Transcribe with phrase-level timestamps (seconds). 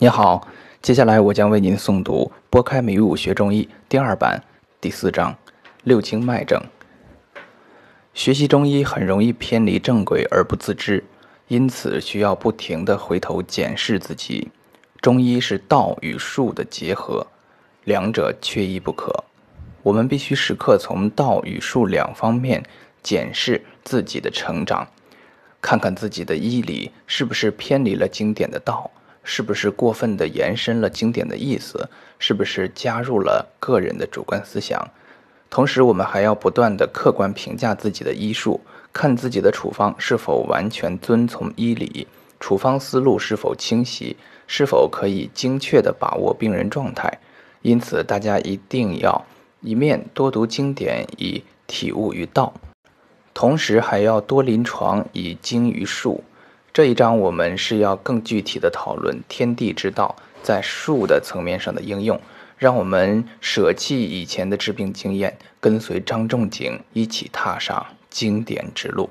[0.00, 0.46] 你好，
[0.80, 4.40] 接下来我将为您诵读《拨开迷雾学中医》第二版
[4.80, 5.36] 第四章
[5.82, 6.62] 六经脉症。
[8.14, 11.02] 学习中医很容易偏离正轨而不自知，
[11.48, 14.52] 因此需要不停地回头检视自己。
[15.00, 17.26] 中医是道与术的结合，
[17.82, 19.24] 两者缺一不可。
[19.82, 22.62] 我们必须时刻从道与术两方面
[23.02, 24.86] 检视自己的成长，
[25.60, 28.88] 看看自己的医理是不是偏离了经典的道。
[29.30, 31.86] 是不是过分的延伸了经典的意思？
[32.18, 34.88] 是不是加入了个人的主观思想？
[35.50, 38.58] 同时，我们还要不断的客观评价自己的医术，
[38.90, 42.08] 看自己的处方是否完全遵从医理，
[42.40, 47.18] 处方思路是否清晰，是否可以精确的把握病人状态。
[47.60, 49.26] 因此，大家一定要
[49.60, 52.54] 一面多读经典以体悟于道，
[53.34, 56.24] 同时还要多临床以精于术。
[56.78, 60.14] 这一章我们是要更具体的讨论天地之道
[60.44, 62.20] 在术的层面上的应用，
[62.56, 69.10] 让我们舍弃以前的治病经验，跟随张仲景一起踏上经典之路。